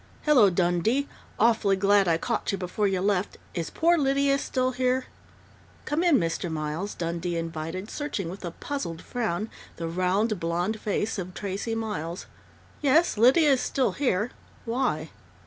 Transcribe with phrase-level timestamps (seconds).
[0.23, 1.07] "Hello, Dundee!
[1.39, 3.37] Awfully glad I caught you before you left....
[3.53, 5.05] Is poor Lydia still here?"
[5.85, 6.49] "Come in, Mr.
[6.51, 12.25] Miles," Dundee invited, searching with a puzzled frown the round, blond face of Tracey Miles.
[12.81, 14.31] "Yes, Lydia is still here....
[14.65, 15.11] Why?"